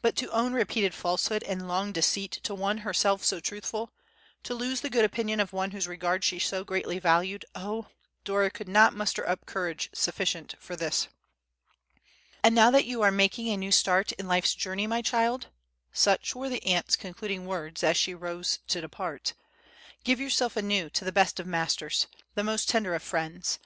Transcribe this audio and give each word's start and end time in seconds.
But 0.00 0.16
to 0.16 0.28
own 0.32 0.54
repeated 0.54 0.92
falsehood 0.92 1.44
and 1.44 1.68
long 1.68 1.92
deceit 1.92 2.32
to 2.42 2.52
one 2.52 2.78
herself 2.78 3.22
so 3.22 3.38
truthful, 3.38 3.92
to 4.42 4.54
lose 4.54 4.80
the 4.80 4.90
good 4.90 5.04
opinion 5.04 5.38
of 5.38 5.52
one 5.52 5.70
whose 5.70 5.86
regard 5.86 6.24
she 6.24 6.40
so 6.40 6.64
greatly 6.64 6.98
valued, 6.98 7.44
oh! 7.54 7.86
Dora 8.24 8.50
could 8.50 8.66
not 8.68 8.92
muster 8.92 9.24
up 9.24 9.46
courage 9.46 9.88
sufficient 9.94 10.56
for 10.58 10.74
this! 10.74 11.06
"And 12.42 12.56
now 12.56 12.72
that 12.72 12.86
you 12.86 13.02
are 13.02 13.12
making 13.12 13.50
a 13.50 13.56
new 13.56 13.70
start 13.70 14.10
in 14.10 14.26
life's 14.26 14.56
journey, 14.56 14.88
my 14.88 15.00
child," 15.00 15.46
such 15.92 16.34
were 16.34 16.48
the 16.48 16.66
aunt's 16.66 16.96
concluding 16.96 17.46
words 17.46 17.84
as 17.84 17.96
she 17.96 18.14
rose 18.14 18.58
to 18.66 18.80
depart, 18.80 19.32
"give 20.02 20.18
yourself 20.18 20.56
anew 20.56 20.90
to 20.90 21.04
the 21.04 21.12
best 21.12 21.38
of 21.38 21.46
Masters, 21.46 22.08
the 22.34 22.42
most 22.42 22.68
tender 22.68 22.96
of 22.96 23.02
Friends. 23.04 23.60